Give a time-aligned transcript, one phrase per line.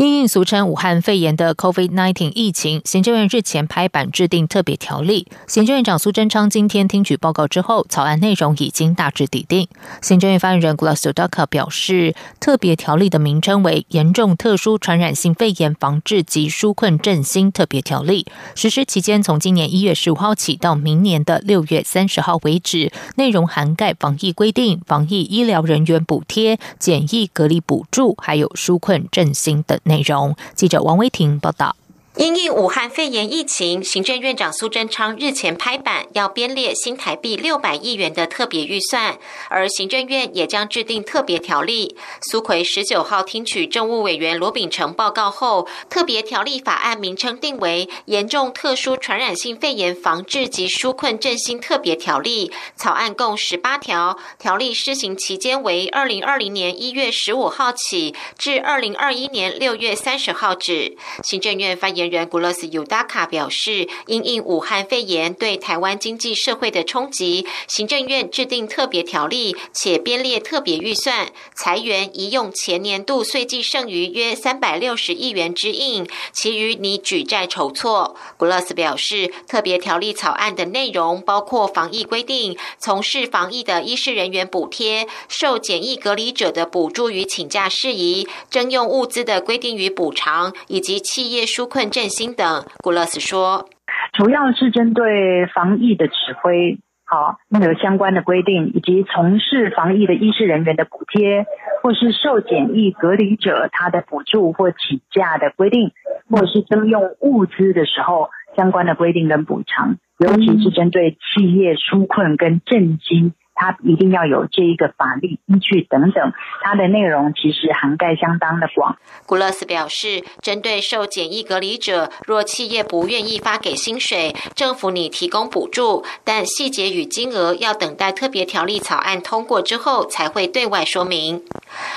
[0.00, 5.26] 因应俗称武汉肺炎的 COVID-19 疫情，行政院日前拍板制定特别条例。
[5.46, 9.68] 行政院长苏贞昌今天听取报告之后，草案内容已经大致拟定。
[10.00, 18.26] 行政院发言人 Glasudaka 表示，特别条例的名称为《严重特殊传染性肺炎防治及纾困振兴特别条例》，
[18.58, 29.78] 实施期间从今年一月十五号起到明年的六月三十号为止，内容涵盖防疫规定、防疫医疗人员补贴、检疫隔离补助，还有纾困振兴等。
[29.90, 31.74] 内容，记者王威婷报道。
[32.16, 39.16] 因应武汉肺炎疫情，行政院长苏贞昌日前拍板，要编列新台币六百亿元的特别预算，
[39.48, 41.96] 而行政院也将制定特别条例。
[42.20, 60.96] 苏奎十九号听取政务委员罗秉成报告后，特别条例法案名称定为《严重特殊传染性肺炎防治及纾困振兴特别条例》，草案共十八条，条例施行期间为二零二零年一月十五号起至二零二一年六月三十号止。
[61.22, 61.99] 行政院发言。
[62.08, 78.16] 人古勒斯尤达卡表示，因应武汉肺炎对台湾经济社会的冲击，行政院制定特别条例，且编列特别预算，裁员宜用前年度税计剩余约三百六十亿元之应，其余拟举债筹措。
[78.36, 93.68] 古勒斯表示，特别条例草案的内容包括防疫规定、从事防疫的医师人员补贴、受检疫隔离者的补助与请假事宜、征用物资的规定与补偿，以及企业纾困振兴等，古勒斯说，
[94.12, 101.44] 主要是针对防疫的指挥，好，那个相关的规定，以及从事防疫的医师人员的补贴，
[101.82, 105.90] 或是受检疫隔离者他的补助或请假的规定，
[106.30, 113.34] 或者是征用物资的时候相关的规定跟补偿，尤其是针对企业纾困跟振兴。
[113.60, 116.32] 它一定要有这一个法律依据等等，
[116.62, 118.96] 它的内容其实涵盖相当的广。
[119.26, 131.44] 古勒斯表示，针对受检疫隔离者，若企业不愿意发给薪水，政府拟提供补助，但细节与金额要等待特别条例草案通过之后才会对外说明。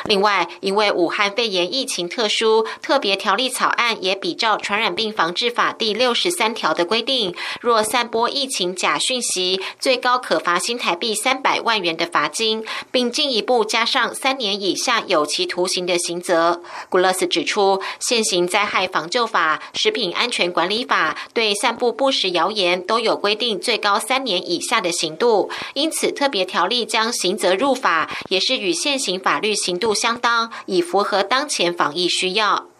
[0.03, 11.52] 另外，因为武汉肺炎疫情特殊，特别条例草案也比照《传染病防治法》第六十三条的规定，若散播疫情假讯息，最高可罚新台币三百。
[11.53, 16.63] 百万元的罚金，并进一步加上三年以下有期徒刑的刑责。
[16.89, 32.72] 古勒斯指出，现行灾害防救法、食品安全管理法对散布不实谣言都有规定最高三年以下的刑度，因此特别条例将刑责入法，也是与现行法律刑度相当，以符合当前防疫需要。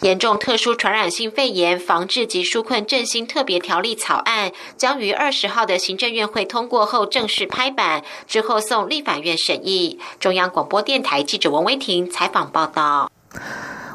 [0.00, 9.98] 严重特殊传染性肺炎防治及纾困振兴特别条例草案将于二十号的行政院会通过后正式拍板，之后送立法院审议。
[10.18, 13.10] 中央广播电台记者王威婷采访报道。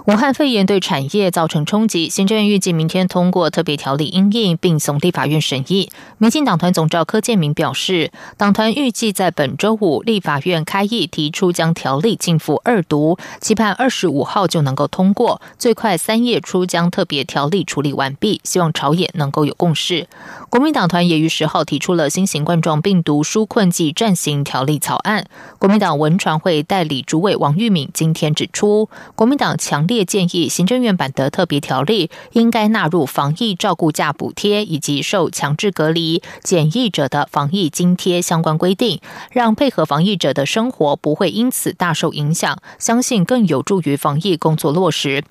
[0.07, 5.91] 武汉肺炎对产业造成冲击，行政院预计明天通过特别条例应应，并送立法院审议。
[6.17, 20.07] 民进党团总召柯建明表示，党团预计在本周五立法院开议，提出将条例进赴二读，期盼二十五号就能够通过，最快三月初将特别条例处理完毕，希望朝野能够有共识。
[20.49, 25.25] 国民党团也于十号提出了新型冠状病毒纾困剂暂行条例草案。
[25.59, 29.96] 国民党文传会代理主委王玉敏今天指出，国民党强烈。
[29.97, 45.23] 也建议行政院版的特别条例应该纳入防疫照顾假补贴以及受强制隔离检疫者的防疫津贴相关规定，让配合防疫者的生活不会因此大受影响，相信更有助于防疫工作落实。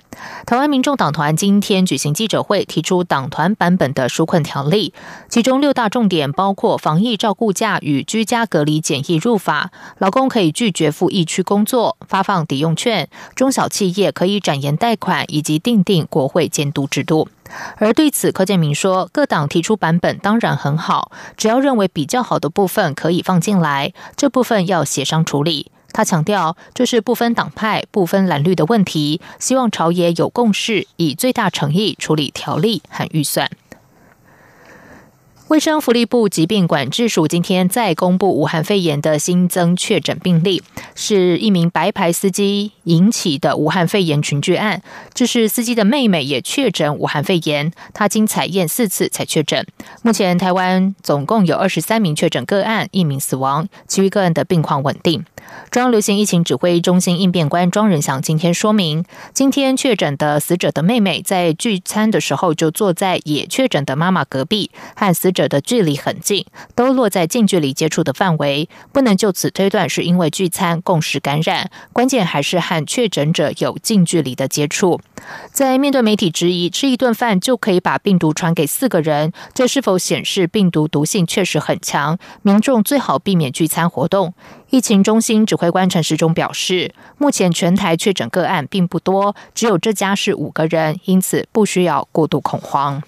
[0.45, 4.93] 台湾民众党团今天举行记者会，提出党团版本的纾困条例，
[5.29, 14.56] 其中六大重点包括防疫照顾假与居家隔离检疫入法，劳工可以拒绝赴疫区工作，发放抵用券，中小企业可以展。
[14.61, 17.27] 延贷款以及定定国会监督制度，
[17.77, 25.71] 而对此柯建明说，各党提出版本当然很好，只要认为比较好的部分可以放进来，这部分要协商处理。
[25.93, 33.49] 他强调，这是不分党派、不分蓝绿的问题，希望朝野有共识，以最大诚意处理条例和预算。
[35.47, 40.61] 卫生福利部疾病管制署今天再公布武汉肺炎的新增确诊病例，
[40.93, 44.81] 是一名白牌司机引起的武汉肺炎群聚案。
[45.13, 49.65] 这是司机的妹妹也确诊武汉肺炎，她经采验四次才确诊。
[50.01, 55.23] 目前台湾总共有二十三名确诊个案，一名死亡，其余个案的病况稳定。
[55.71, 66.43] 中央流行疫情指挥中心应变官庄仁祥今天说明，今天确诊的死者的妹妹在聚餐的时候就坐在也确诊的妈妈隔壁，和死者的距离很近，
[66.73, 74.99] 都落在近距离接触的范围，不能就此推断是因为聚餐共识感染，关键还是和确诊者有近距离的接触。
[75.51, 82.17] 在面对媒体质疑，吃一顿饭就可以把病毒传给四个人，这是否显示病毒毒性确实很强？
[82.41, 84.33] 民众最好避免聚餐活动。
[84.71, 93.01] 疫情中心指挥官陈时中表示，目前全台确诊个案并不多，只有这家是五个人，因此不需要过度恐慌。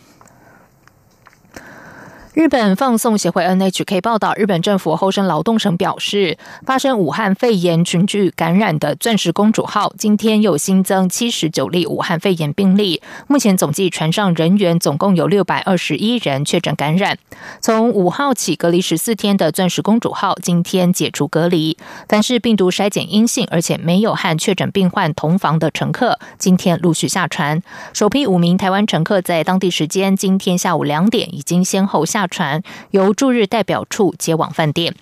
[2.36, 17.18] 日本放送协会 NHK 报道，日本政府后生劳动省表示，发生武汉肺炎群聚感染的“钻石公主号”今天又新增七十九例武汉肺炎病例，目前总计船上人员总共有六百二十一人确诊感染。
[17.62, 21.76] 从五号起隔离十四天的“钻石公主号”今天解除隔离，
[22.08, 27.64] 凡是病毒筛检阴性而且没有和确诊病患同房的乘客，今天陆续下船。
[27.92, 32.19] 首批五名台湾乘客在当地时间今天下午两点已经先后下。
[32.20, 32.62] 下船
[32.92, 34.94] 由驻日代表处接往饭店。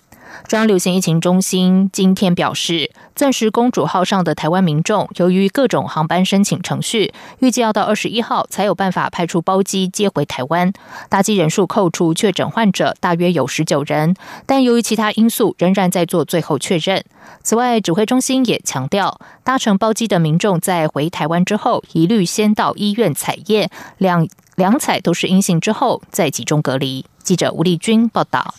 [0.46, 10.72] 中央流行疫情中心今天表示，钻石公主号上的台湾民众，由于各种航班申请程序，预计要到二十一号才有办法派出包机接回台湾。
[11.08, 14.14] 搭机人数扣除确诊患者，大约有十九人，
[14.46, 17.02] 但由于其他因素，仍然在做最后确认。
[17.42, 27.06] 此外，指挥中心也强调，搭乘包机的民众在回台湾之后，一律先到医院采验，两两彩都是阴性之后，再集中隔离。
[27.22, 28.52] 记者吴丽君报道。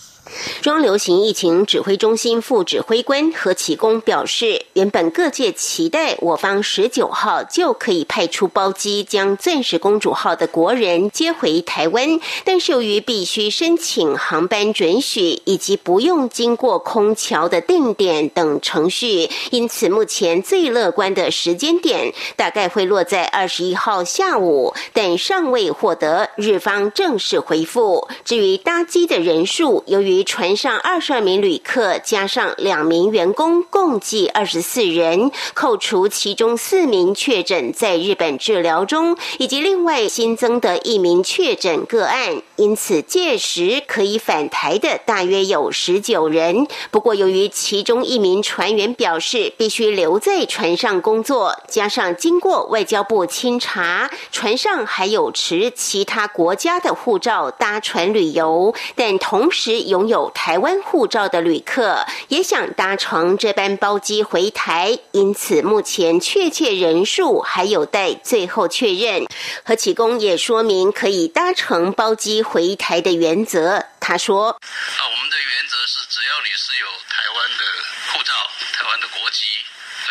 [0.62, 28.08] 中流行疫情指挥中心副指挥官何启功表示，原本各界期待我方十九号就可以派出包机将“钻石公主号”的国人接回台湾，但是由于必须申请航班准许以及不用经过空桥的定点等程序，因此目前最乐观的时间点大概会落在二十一号下午，但尚未获得日方正式回复。
[28.24, 35.32] 至于搭机的人数，由于船上二十二名旅客加上两名员工，共计二十四人。
[35.54, 46.68] 扣除其中四名确诊在日本治疗中，以及另外新增的一名确诊个案，因此届时可以返台的大约有十九人。
[46.92, 69.26] 不过，由于其中一名船员表示必须留在船上工作，加上经过外交部清查，船上还有持其他国家的护照搭船旅游，但同时拥有台湾护照的旅客也想搭乘这班包机回台，因此目前确切人数还有待最后确认。
[69.64, 73.86] 何启功也说明可以搭乘包机回台的原则。
[74.00, 77.64] 他说：“啊，我们的原则是，只要你是有台湾的
[78.12, 78.34] 护照、
[78.74, 79.46] 台湾的国籍。”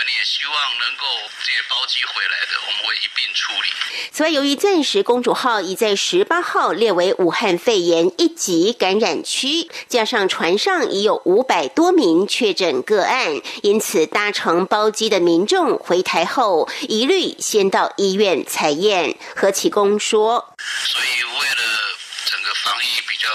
[0.06, 1.05] 你也希望能够
[1.44, 3.69] 这些包机回来的，我们会一并处理。
[4.11, 19.19] 此外，由于钻石公主号已在十八号列为武汉肺炎一级感染区，加上船上已有五百多名确诊个案，因此搭乘包机的民众回台后，一律先到医院采验。
[19.35, 20.55] 何启功说
[20.87, 21.38] ：“所以为了
[22.29, 23.27] 整个防疫比较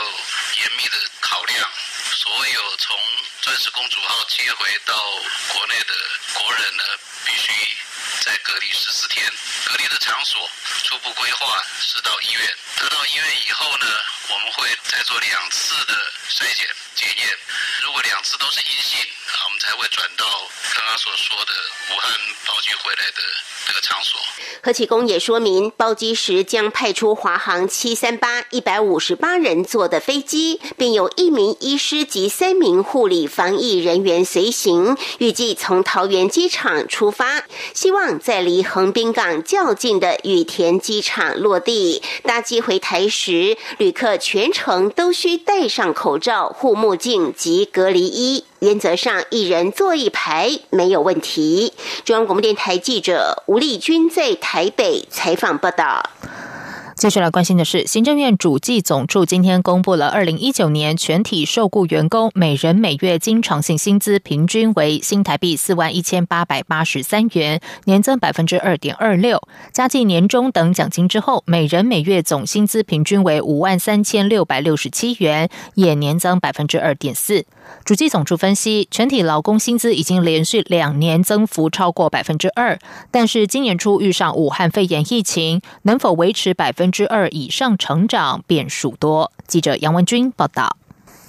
[0.62, 1.70] 严密的考量，
[2.16, 2.96] 所有从
[3.42, 4.96] 钻石公主号接回到
[5.52, 5.94] 国内的。”
[6.34, 6.84] 国人呢，
[7.26, 7.52] 必须
[8.26, 9.26] 在隔离十四天。
[9.66, 10.42] 隔离的场所
[10.84, 12.42] 初步规划是到医院。
[12.78, 13.88] 得到医院以后呢，
[14.30, 15.94] 我们会再做两次的
[16.30, 17.28] 筛检检验。
[17.84, 20.26] 如果两次都是阴性，啊，我们才会转到
[20.74, 21.54] 刚刚所说的
[21.94, 22.12] 武汉
[22.46, 23.22] 包机回来的
[23.68, 24.20] 这个场所。
[24.62, 34.98] 何启功也说明，包机时将派出华航七三八一百五十八人坐的飞机，并有一名医师及三名护理防疫人员随行。
[35.20, 37.44] 预计从桃园机场出发，
[37.74, 39.42] 希望在离横滨港。
[39.44, 48.46] 较近的羽田机场落地，搭机回台时，旅客全程都需戴上口罩、护目镜及隔离衣。
[48.60, 51.74] 原则上，一人坐一排没有问题。
[52.04, 56.10] 中央广播电台记者吴丽君在台北采访报道。
[56.96, 69.42] 接下来关心的是，行政院主计总处今天公布了二零一九年全体受雇员工每人每月经常性薪资平均为新台币四万一千八百八十三元，年增百分之二点二六。
[69.72, 77.44] 加计年终等奖金之后，每人每月总薪资平均为五万三千六百六十七元，也年增百分之二点四。
[77.84, 82.78] 主计总处分析，全体劳工薪资已经连续两年增幅超过百分之二，
[83.10, 86.83] 但是今年初遇上武汉肺炎疫情，能否维持百分？
[86.84, 89.32] 分之二以上成长变数多。
[89.48, 90.76] 记者杨文军报道。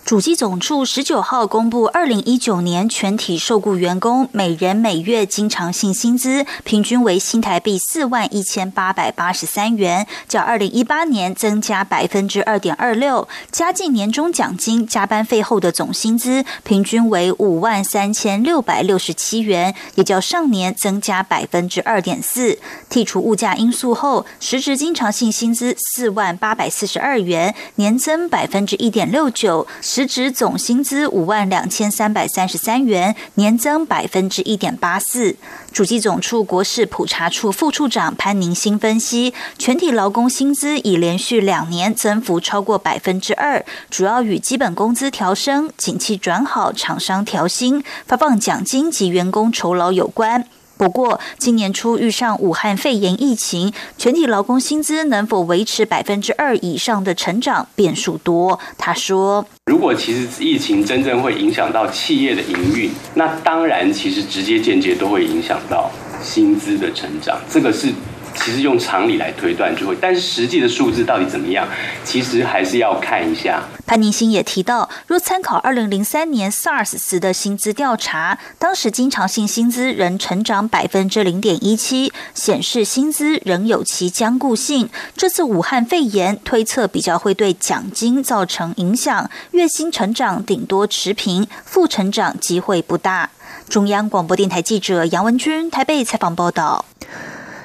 [0.05, 13.27] 主机总处十九号公布，二零一九年全体受雇员工每人每月经常性薪资平均为新台币四万一千八百八十三元，较二零一八年增加百分之二点二六。
[13.51, 22.59] 加进年终奖金、加班费后的总薪资平均为五万三千六百六十七元，也较上年增加百分之二点四。
[22.91, 29.67] 剔除物价因素后，实质经常性薪资四万八百四十二元，年增百分之一点六九。
[29.97, 35.37] 实值总薪资五万两千三百三十三元，年增百分之一点八四。
[35.71, 50.49] 主计总处国事普查处副处长潘宁新分析，全体劳工薪资已连续两年增幅超过百分之二，主要与基本工资调升、景气转好、厂商调薪、发放奖金及员工酬劳有关。
[50.77, 58.59] 不过，今年初遇上武汉肺炎疫情，全体劳工薪资能否维持百分之二以上的成长，变数多。
[58.77, 65.91] 他说：“如果其实疫情真正会影响到企业的营运，那当然其实直接间接都会影响到
[66.23, 67.39] 薪资的成长。
[67.51, 67.93] 这个是。”
[68.35, 71.67] 其实用常理来推断就会，但是实际的数字到底怎么样，
[72.05, 73.63] 其实还是要看一下。
[73.87, 84.89] 潘宁新也提到，若参考二零零三年 SARS 时的薪资调查，当时经常性薪资仍成长百分之零点一七，显示薪资仍有其僵固性。
[85.17, 93.31] 这次武汉肺炎推测比较会对奖金造成影响，月薪成长顶多持平，负成长机会不大。
[93.69, 96.85] 中央广播电台记者杨文君台北采访报道。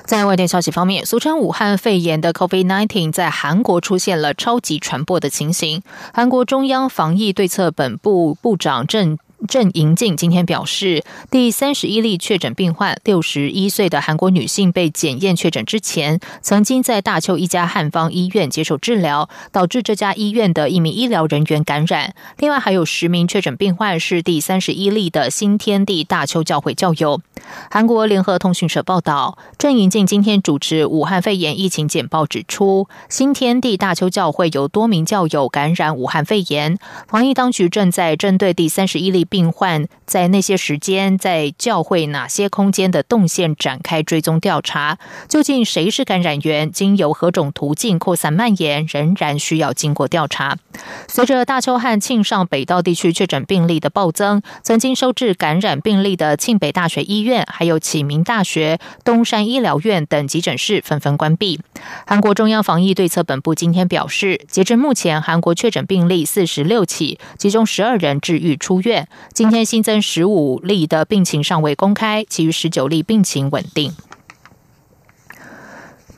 [0.09, 5.83] 在外电消息方面，俗称武汉肺炎的 COVID-19 在韩国出现了超级传播的情形。
[6.11, 9.19] 韩国中央防疫对策本部部长郑。
[9.47, 22.13] 郑银静今天表示，第三十一例确诊病患，六十一岁的韩国女性被检验确诊之前，曾经在大邱一家汉方医院接受治疗，导致这家医院的一名医疗人员感染。
[22.37, 27.21] 另外还有十名确诊病患是第三十一例的新天地大邱教会教友。
[27.71, 36.77] 韩国联合通讯社报道，郑银静今天主持武汉肺炎疫情简报指出，新天地大邱教会有多名教友感染武汉肺炎，
[37.07, 39.25] 防疫当局正在针对第三十一例。
[39.29, 50.57] 病患在那些时间在教会哪些空间的动线展开追踪调查，究竟谁是感染源，经由何种途径扩散蔓延，仍然需要经过调查。
[51.07, 61.59] 随着大邱和庆尚北道地区确诊病例的暴增，曾经收治感染病例的庆北大学医院、还有启明大学、东山医疗院等急诊室纷纷关闭。
[62.07, 69.07] 韩国中央防疫对策本部今天表示，截至目前，韩国确诊病例四十六起，其中十二人治愈出院。
[69.33, 73.93] 今天新增十五例的病情尚未公开，其余十九例病情稳定。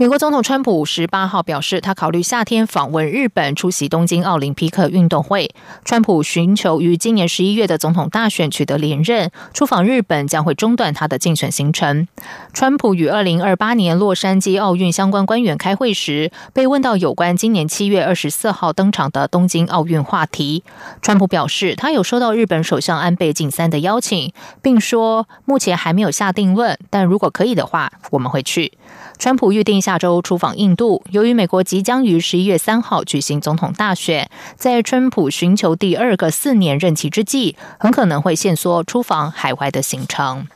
[0.01, 5.53] 美国总统川普十八号表示，他考虑夏天访问日本，出席东京奥林匹克运动会。
[5.86, 12.08] 川普寻求于今年十一月的总统大选取得连任，出访日本将会中断他的竞选行程。
[12.51, 20.63] 川普与二零二八年洛杉矶奥运相关官员开会时，被问到有关今年七月二十四号登场的东京奥运话题，
[21.03, 28.74] 川普表示，他有收到日本首相安倍晋三的邀请，并说目前还没有下定论，但如果可以的话，我们会去。
[29.22, 31.04] 川普预定下周出访印度。
[31.12, 40.48] 由于美国即将于十一月三号举行总统大选，在川普寻求第二个四年任期之际，很可能会限缩出访海外的行程。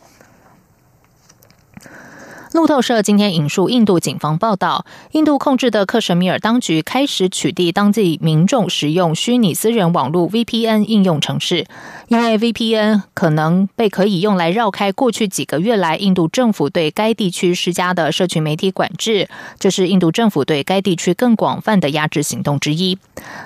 [2.56, 11.66] 路透社今天引述印度警方报道，印度控制的克什米尔当局开始取缔当地民众使用虚拟私人网络 VPN 应用程式，
[12.08, 19.28] 因为 VPN 可能被可以用来绕开过去几个月来印度政府对该地区施加的社群媒体管制，
[19.60, 22.98] 这是印度政府对该地区更广泛的压制行动之一。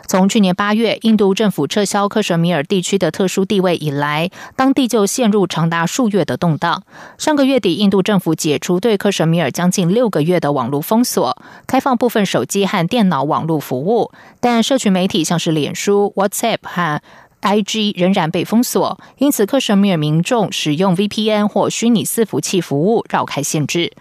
[0.07, 6.83] 从去年八月印度政府撤销克什米尔地区的特殊地位以来，当地就陷入长达数月的动荡。
[7.17, 17.01] 上个月底，印度政府解除对克什米尔将近六个月的网络封锁，开放部分手机和电脑网络服务，但社群媒体像是脸书、WhatsApp 和
[17.41, 18.99] IG 仍然被封锁。
[19.17, 23.93] 因此，克什米尔民众使用 VPN 或虚拟伺服器服务绕开限制。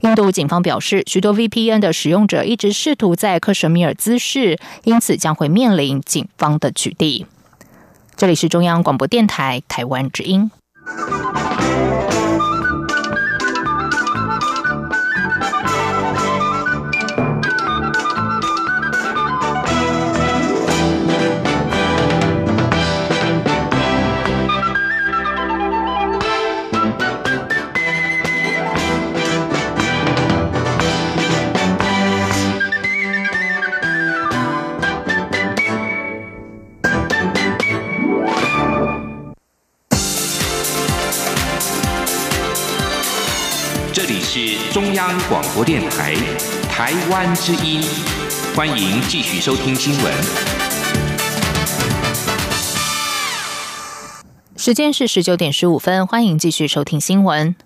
[0.00, 7.26] 印度警方表示，许多 VPN 的使用者一直试图在克什米尔滋事，因此将会面临警方的取缔。
[8.16, 10.50] 这里是中央广播电台台湾之音。
[44.38, 46.14] 是中央广播电台
[46.68, 47.80] 台湾之音，
[48.54, 50.12] 欢迎继续收听新闻。
[54.54, 57.56] 时间是十九点十五分，欢迎继续收听新闻。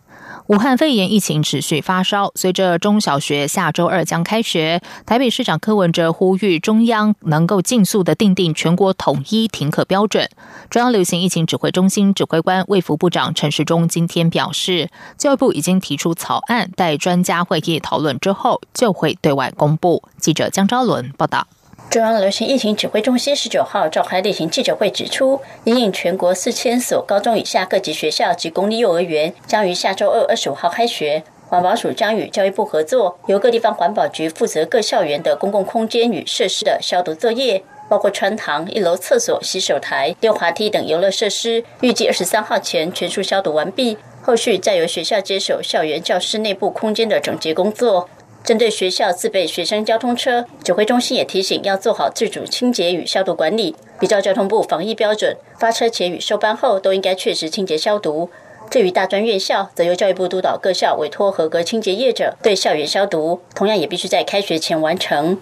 [0.50, 10.28] 武汉肺炎疫情持续发烧，随着中小学下周二将开学，台北市长柯文哲呼吁中央能够尽速的订定全国统一停课标准。
[10.68, 20.02] 中央流行疫情指挥中心指挥官卫福部长陈时中今天表示，教育部已经提出草案，待专家会议讨论之后就会对外公布。
[20.18, 21.46] 记者江昭伦报道。
[21.90, 48.08] 中央流行疫情指挥中心十九号召开例行记者会，指出，因应全国四千所高中以下各级学校及公立幼儿园将于下周二二十五号开学，环保署将与教育部合作，由各地方环保局负责各校园的公共空间与设施的消毒作业，包括穿堂、一楼厕所、洗手台、溜滑梯等游乐设施，预计二十三号前全数消毒完毕，后续再由学校接手校园教室内部空间的整洁工作。
[48.44, 58.30] 针对学校自备学生交通车，指挥中心也提醒要做好自主清洁与消毒管理，比照交通部防疫标准，发车前与收班后都应该确实清洁消毒。
[58.70, 65.38] 至于大专院校，则由教育部督导各校委托合格清洁业者对校园消毒，同样也必须在开学前完成。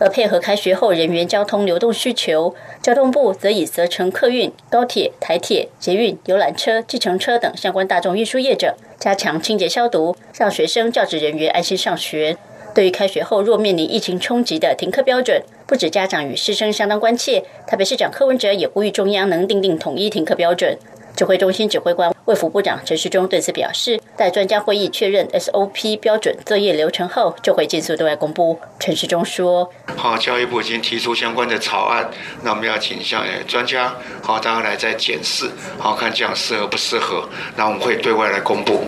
[0.00, 8.74] 而配合开学后人员交通流动需求，交通部则以责成客运、高铁、台铁、捷运、游览车、计程车等相关大众运输业者。
[9.02, 12.36] 加强清洁消毒，让学生、教职人员安心上学。
[12.72, 20.78] 对于开学后若面临疫情冲击的停课标准，不止家长与师生相当关切，特别是长柯文哲也呼吁中央能订定统一停课标准。
[21.16, 28.60] 指挥中心指挥官卫福部长陈时中对此表示，待专家会议确认 SOP 标准作业流程后，就会尽速对外公布。
[28.78, 32.08] 陈时中说：“好，教育部已经提出相关的草案，
[32.44, 38.84] 那我们要请向专家好，大家来再检视，好看这样适合不适合，那我们会对外来公布。”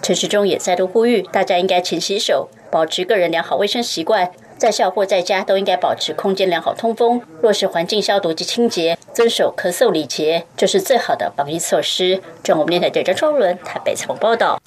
[0.00, 12.22] 陈时中也再度呼吁大家应该勤洗手，保持个人良好卫生习惯，在校或在家都应该保持空间良好通风，落实环境消毒及清洁，遵守咳嗽礼节，就是最好的防疫措施。
[12.42, 14.60] 中央电台记者张伦台北采访报道。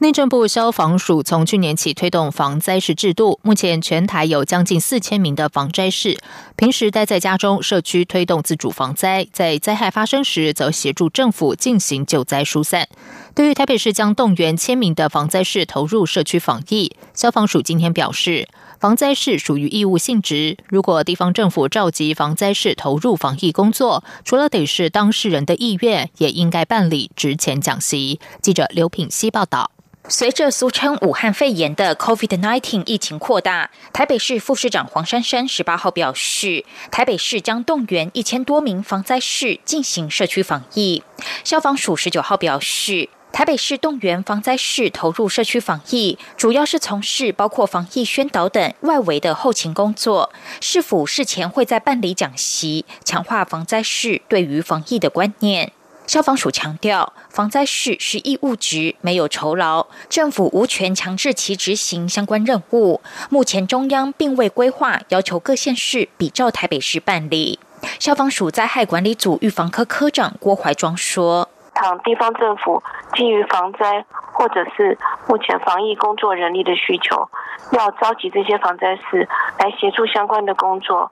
[0.00, 6.18] 内政部消防署从去年起推动防灾士制度，目前全台有将近四千名的防灾士，
[6.56, 12.88] 平时待在家中，社区推动自主防灾，在灾害发生时则协助政府进行救灾疏散。
[13.32, 18.48] 对于台北市将动员千名的防灾士投入社区防疫，消防署今天表示，
[18.82, 28.18] 防灾士属于义务性质，如果地方政府召集防灾士投入防疫工作，除了得是当事人的意愿，也应该办理值钱讲习。
[28.40, 29.70] 记者刘品希报道。
[30.08, 41.04] 随着俗称武汉肺炎的 COVID-19 疫情扩大，台北市副市长黄珊珊十八号表示，台北市将动员一千多名防灾士进行社区防疫。
[41.44, 50.30] 消防署十九号表示，台北市动员防灾士投入社区防疫，主要是从事包括防疫宣导等外围的后勤工作。
[50.60, 55.72] 市府事前会在办理讲习，强化防灾士对于防疫的观念。
[56.06, 63.00] 消防署强调，防灾士是义务职，没有酬劳，政府无权强制其执行相关任务。
[63.30, 67.58] 目前中央并未规划要求各县市比照台北市办理。
[67.98, 72.82] 消防署灾害管理组预防科科长郭怀庄说：“倘地方政府
[73.14, 77.28] 基于防灾或者是目前防疫工作人力的需求，
[77.72, 81.10] 要召集这些防灾士来协助相关的工作。”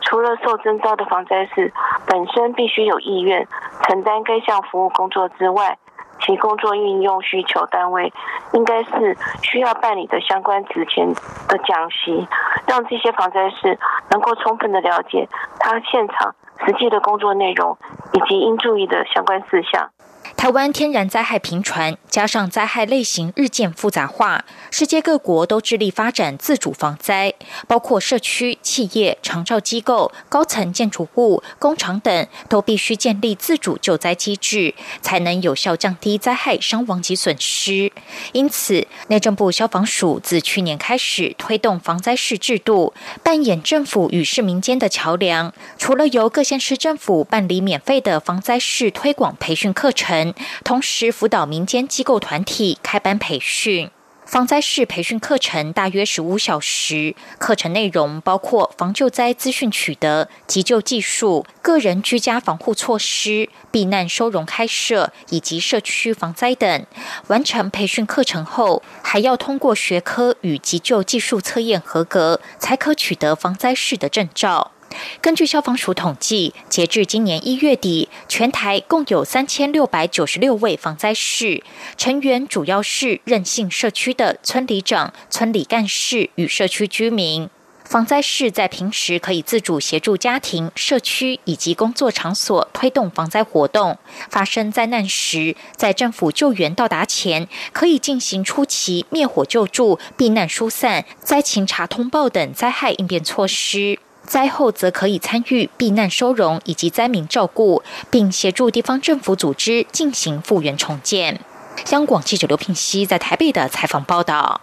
[0.00, 1.72] 除了受征召的防灾士
[2.06, 3.46] 本身必须有意愿
[3.82, 5.76] 承担该项服务工作之外，
[6.20, 8.12] 其工作运用需求单位
[8.52, 11.12] 应该是需要办理的相关职前
[11.48, 12.26] 的讲习，
[12.66, 13.78] 让这些防灾士
[14.10, 17.78] 能够充分的了解他现场实际的工作内容
[18.12, 19.90] 以及应注意的相关事项。
[20.38, 27.34] 台湾天然灾害频传，加上灾害类型日渐复杂化，世界各国都致力发展自主防灾，
[27.66, 37.90] 包括社区、企业、长照机构、高层建筑物、工厂等，都必须建立自主救灾机制，才能有效降低灾害伤亡及损失。
[38.30, 45.52] 因此，内政部消防署自去年开始推动防灾市制度，扮演政府与市民间的桥梁。
[45.76, 50.27] 除了由各县市政府办理免费的防灾市推广培训课程。
[50.64, 53.90] 同时辅导民间机构团体开班培训，
[54.24, 57.14] 防灾式培训课程大约十五小时。
[57.38, 66.86] 课程内容包括防救灾资讯取得、急救技术、个人居家防护措施、避难收容开设以及社区防灾等。
[67.28, 74.72] 完成培训课程后，还要通过学科与急救技术测验合格，才可取得防灾式的证照。
[75.20, 81.62] 根据消防署统计，截至今年一月底，全台共有三千六百九十六位防灾士
[81.96, 87.48] 成员，主要是任性社区的村里长、村里干事与社区居民。
[87.84, 93.96] 防灾士在平时可以自主协助家庭、社区以及工作场所推动防灾活动。
[94.28, 103.98] 发生灾难时，在政府救援到达前，可以进行初期灭火救助、避难疏散、灾情查通报等灾害应变措施。
[104.28, 111.40] 灾后则可以参与避难收容以及灾民照顾，并协助地方政府组织进行复原重建。
[111.84, 114.60] 香港记者刘聘熙在台北的采访报道。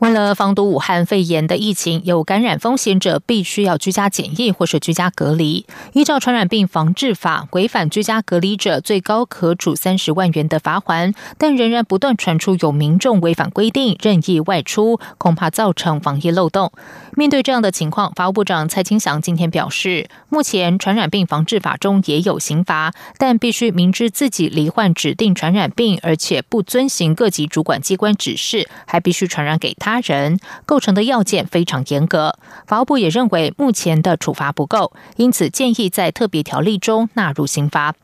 [0.00, 5.66] 为了防堵武汉肺炎的疫情，有感染风险者必须要居家检疫或是居家隔离。
[5.92, 11.12] 依照传染病防治法，违反居家隔离者，最高可处三十万元的罚款。
[11.36, 16.72] 但仍然不断传出有民众违反规定任意外出，恐怕造成防疫漏洞。
[17.14, 29.89] 面对这样的情况，法务部长蔡清祥今天表示，目前传染病防治法中也有刑罚，但必须明知自己罹患指定传染病，而且不遵行各级主管机关指示，还必须传染给他。
[29.90, 37.94] 他人构成的要件非常严格，法务部也认为目前的处罚不够，因此建议在特别条例中纳入刑罚。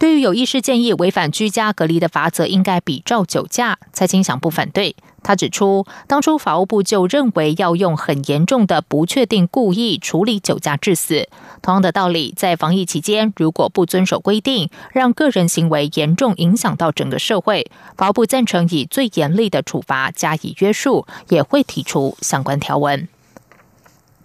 [0.00, 4.96] 对于有医师建议违反居家隔离的法则，应该比照酒驾，蔡清祥不反对。
[5.22, 11.28] 他指出，当初法务部就认为要用很严重的不确定故意处理酒驾致死。
[11.60, 23.08] 同样的道理，在防疫期间，如果不遵守规定，让个人行为严重影响到整个社会，法务部赞成以最严厉的处罚加以约束，也会提出相关条文。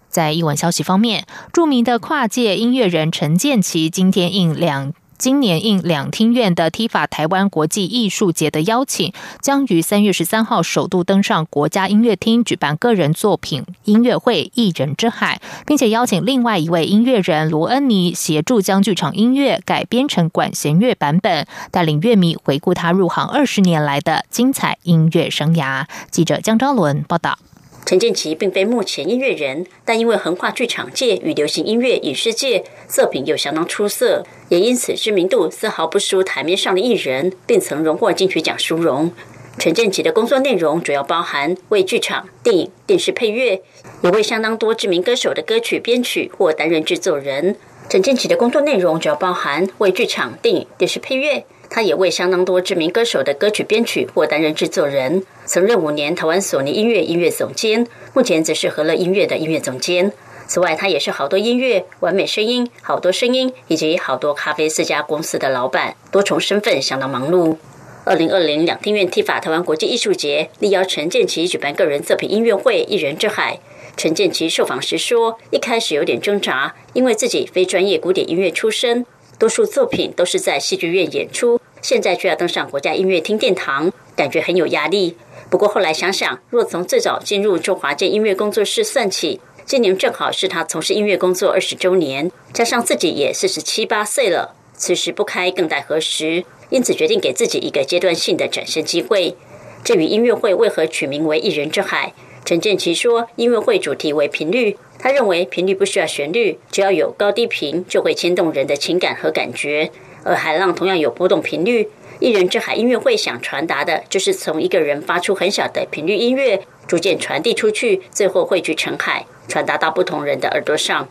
[0.10, 4.94] 在译文消息方面，著名的跨界音乐人陈建奇今天应两。
[5.24, 25.86] 今年应两厅院的 T 法台湾国际艺术节的邀请，将于三月十三号首度登上国家音乐厅举办个人作品音乐会《艺人之海》，并且邀请另外一位音乐人罗恩尼协助将剧场音乐改编成管弦乐版本，带领乐迷回顾他入行二十年来的精彩音乐生涯。
[26.12, 27.40] 记者江昭伦报道。
[27.86, 39.12] 陈建奇并非目前音乐人，但因为横跨剧场界与流行音乐影视界，作品又相当出色，也因此知名度丝毫不输台面上的艺人，并曾荣获金曲奖殊荣。
[39.60, 43.62] 陈建奇的工作内容主要包含为剧场、电影、电视配乐，
[44.02, 47.56] 也为相当多知名歌手的歌曲编曲或担任制作人。
[47.90, 51.46] 陈建奇的工作内容主要包含为剧场、电影、电视配乐。
[51.76, 60.12] 他也为相当多知名歌手的歌曲编曲或担任制作人，曾任五年台湾索尼音乐音乐总监，目前则是和乐音乐的音乐总监。
[60.46, 67.58] 此外，他也是好多音乐、完美声音、好多声音以及好多咖啡四家公司的老板，多重身份相当忙碌。
[68.06, 73.56] 二零二零两厅院 T 法台湾国际艺术节力邀陈建奇举办个人作品音乐会《一人之海》。
[73.98, 79.08] 陈建奇受访时说，一开始有点挣扎，因为自己非专业古典音乐出身。
[79.38, 85.18] 多数作品都是在戏剧院演出，现在却要登上国家音乐厅殿堂，感觉很有压力。
[85.50, 96.46] 不过后来想想，若从最早进入中华建音乐工作室算起，今年正好是他从事音乐工作二十周年，加上自己也四十七八岁了，此时不开更待何时？
[96.70, 99.36] 因此决定给自己一个阶段性的展现机会。
[99.84, 102.14] 至于音乐会为何取名为“一人之海”，
[102.46, 104.78] 陈建奇说，音乐会主题为频率。
[105.00, 109.92] 他认为频率不需要旋律，只要有高低频就会牵动人的情感和感觉。
[110.24, 111.90] 而海浪同样有波动频率。
[112.20, 121.08] 一人之海音乐会想传达的就是从一个人发出很小的频率音乐，逐渐传递出去，最后汇聚成海，传达到不同人的耳朵上。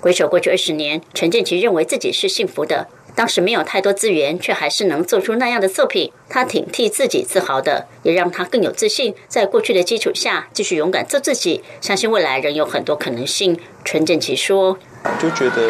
[0.00, 2.88] 回首过去二十年，陈建奇认为自己是幸福的。
[3.20, 9.14] 当时没有太多资源，却还是能做出那样的作品，他挺替自己自豪的，也让他更有自信。
[9.28, 13.60] 在过去的基础下，继续勇敢做自己，相信未来仍有很多可能性。
[13.84, 14.78] 陈建奇说
[15.20, 15.68] ：“就觉得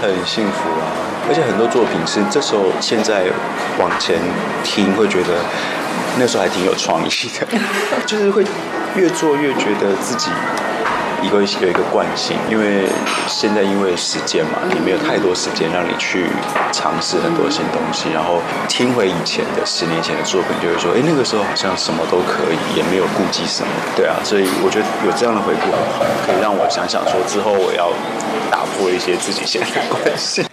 [0.00, 0.94] 很幸福啊。”
[1.28, 3.24] 而且很多作品是这时候现在
[3.80, 4.16] 往前
[4.62, 5.42] 听会觉得
[6.20, 7.58] 那时候还挺有创意的，
[8.06, 8.44] 就是会
[8.94, 10.30] 越做越觉得自己。
[11.22, 12.88] 一个有一个惯性，因为
[13.28, 16.26] 现在因为时间嘛，你没有太多时间让你去
[16.72, 18.10] 尝试很多新东西。
[18.12, 23.70] 然后听回以前的十年前的作品，就会说，哎，那个时候好像什么都可以，也没有顾忌什么。
[23.96, 25.70] 对啊，所以我觉得有这样的回顾，
[26.26, 27.92] 可以让我想想说，之后我要
[28.50, 30.44] 打破一些自己现在的惯性。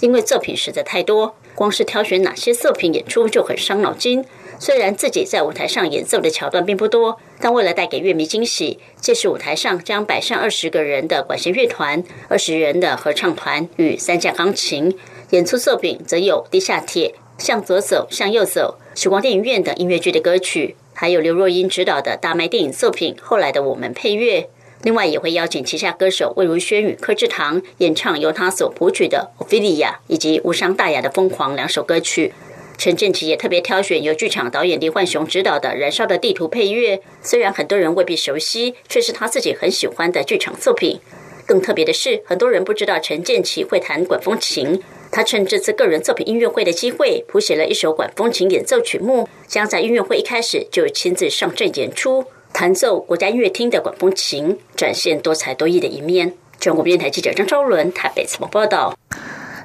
[0.00, 4.24] 因为作品实在太多，光是挑选哪些作品演出就很伤脑筋。
[4.58, 14.96] 虽然自己在舞台上演奏的桥段并不多，但为了带给乐迷惊喜，届时舞台上将摆上二十个人的管弦乐团、二十人的合唱团与三架钢琴。
[15.30, 17.14] 演出作品则有《地下铁》、
[17.44, 24.48] 《向左走，向右走》、时光电影院等音乐剧的歌曲，还有刘若英执导的大卖电影作品《后来的我们》配乐。
[24.82, 32.32] 另外，也会邀请旗下歌手魏如萱与柯志堂演唱由他所谱曲的《奥菲利亚》以及无伤大雅的《疯狂》两首歌曲。
[32.76, 41.00] 陈建奇也特别挑选由剧场导演李焕雄执导的《燃烧的地图》配乐，虽然很多人未必熟悉，却是他自己很喜欢的剧场作品。
[41.46, 44.82] 更特别的是，很多人不知道陈建奇会弹管风琴，
[45.12, 56.34] 他趁这次个人作品音乐会的机会，谱写了一首管风琴演奏曲目，将在音乐会一开始就亲自上阵演出，弹奏国家音乐厅的管风琴，展现多才多艺的一面。
[56.58, 58.98] 中国电台记者张昭伦台北采访报道。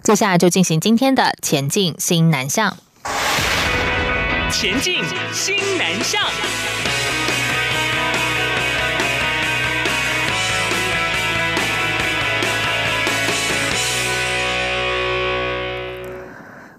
[0.04, 2.78] 接下来就进行今天的前进新南向。
[4.52, 4.96] 前进，
[5.32, 6.20] 新南向。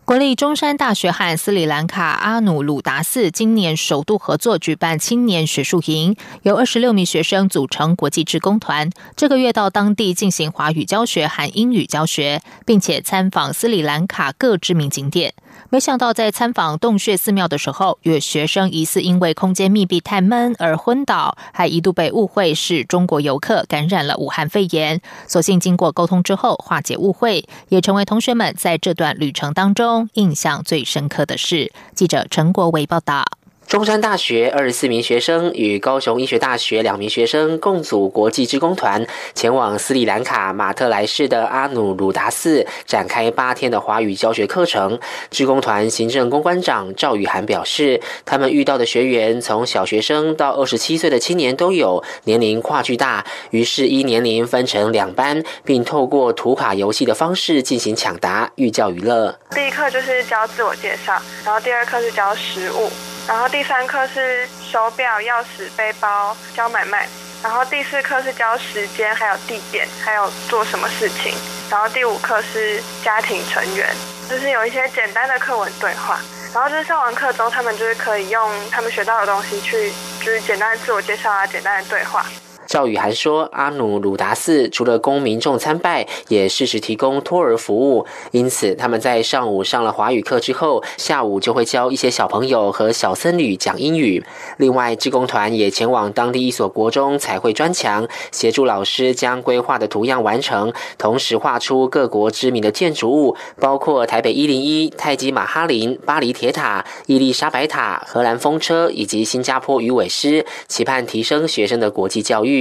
[0.04, 15.32] 国立中山大学和斯里兰卡阿努鲁达寺今年首度合作举办青年学术营，由二十六名学生组成国际志工团，这个月到当地进行华语教学和英语教学，并且参访斯里兰卡各知名景点。
[15.72, 25.00] 没想到在参访洞穴寺庙的时候，有学生疑似因为空间密闭太闷而昏倒，还一度被误会是中国游客感染了武汉肺炎。
[25.28, 31.72] 所幸经过沟通之后化解误会，也成为同学们在这段旅程当中印象最深刻的事。
[31.94, 33.24] 记者陈国伟报道。
[33.70, 44.98] 中山大学二十四名学生与高雄医学大学两名学生共组国际职工团，前往斯里兰卡马特莱市的阿努鲁达寺展开八天的华语教学课程。
[45.30, 59.38] 职工团行政公关长赵宇涵表示，他们遇到的学员从小学生到二十七岁的青年都有，年龄跨巨大，于是依年龄分成两班，并透过图卡游戏的方式进行抢答、寓教于乐。
[59.52, 61.12] 第一课就是教自我介绍，
[61.44, 62.90] 然后第二课是教食物。
[63.30, 67.08] 然后第三课是手表、钥匙、背包教买卖，
[67.44, 71.32] 然后第四课是教时间，还有地点，还有做什么事情。
[71.70, 73.88] 然后第五课是家庭成员，
[74.28, 76.18] 就是有一些简单的课文对话。
[76.52, 82.26] 然后就是上完课之后，他们就是可以用他们学到的东西去，就是简单的自我介绍啊，简单的对话。
[82.70, 88.06] 赵宇涵说：“阿努鲁达寺除了供民众参拜，也适时提供托儿服务。
[88.30, 94.24] 因此，他们在上午上了华语课之后，下午就会教一些小朋友和小僧侣讲英语。
[94.58, 112.59] 另外，志工团也前往当地一所国中彩绘砖墙，协助老师将规划的图样完成，同时画出各国知名的建筑物，包括台北一零一、泰姬玛哈林、巴黎铁塔、伊丽莎白塔、荷兰风车以及新加坡鱼尾狮，期盼提升学生的国际教育。”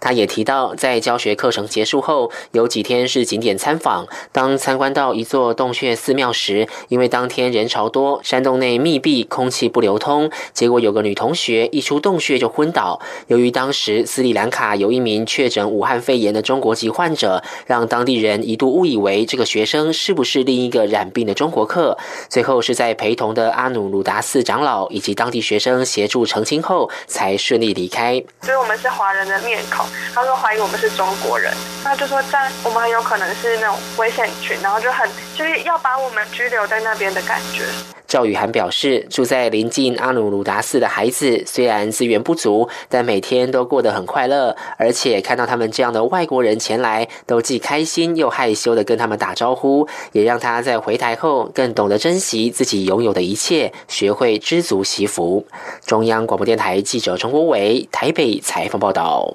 [0.00, 4.06] 他也提到，在教学课程结束后，有几天是景点参访。
[4.32, 13.00] 当参观到一座洞穴寺庙时，因为当天人潮多，山洞内密闭，空气不流通，结果有个女同学一出洞穴就昏倒。
[13.28, 21.96] 由于当时斯里兰卡有一名确诊武汉肺炎的中国籍患者，让当地人一度误以为这个学生是不是另一个染病的中国客。
[22.28, 28.22] 最后是在陪同的阿努鲁达寺长老以及当地学生协助澄清后，才顺利离开。
[28.42, 29.39] 所以我们是华人的。
[29.42, 37.64] 面孔，他说怀疑我们是中国人，他就说在我们很有可能是那种危险群，然后就很就是要把我们拘留在那边的感觉。
[38.10, 55.46] 赵宇涵表示，住在临近阿努鲁达寺的孩子虽然资源不足，但每天都过得很快乐，而且看到他们这样的外国人前来，都既开心又害羞的跟他们打招呼，也让他在回台后更懂得珍惜自己拥有的一切，学会知足惜福。
[55.86, 59.32] 中央广播电台记者陈国伟台北采访报道。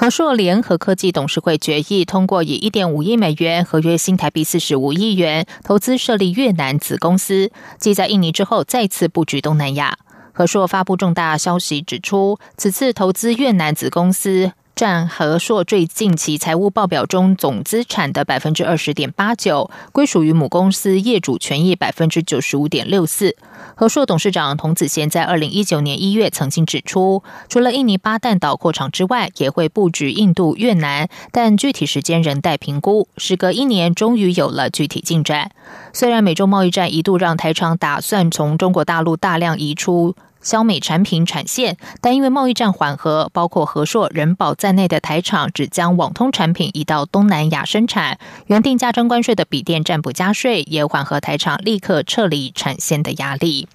[0.00, 9.98] 和硕联合科技董事会决议通过，以一点五亿美元合约新台币四十五亿元投资设立越南子公司，即在印尼之后再次布局东南亚。
[10.32, 14.52] 和硕发布重大消息，指出此次投资越南子公司。
[14.78, 23.34] 占和硕最近期财务报表中总资产的百分之二十点八九，归属于母公司业主权益百分之九十五点六四。
[23.74, 33.08] 和硕董事长童子贤在二零一九年一月曾经指出，除了印尼巴旦岛扩厂之外，也会布局印度、越南，但具体时间仍待评估。
[33.16, 35.50] 时隔一年，终于有了具体进展。
[35.92, 40.14] 虽然美洲贸易战一度让台厂打算从中国大陆大量移出。
[40.48, 53.68] 消美产品产线，但因为贸易战缓和，包括和硕、人保在内的台厂只将网通产品移到东南亚生产，原定加征关税的笔电占补加税，也缓和台厂立刻撤离产线的压力。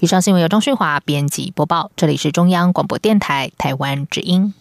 [0.00, 4.52] 以上新闻由张旭华编辑播报，这里是中央广播电台台湾之音。